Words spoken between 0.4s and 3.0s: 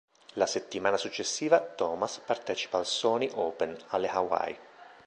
settimana successiva, Thomas partecipa al